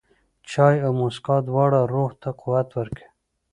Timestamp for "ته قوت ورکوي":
2.21-3.07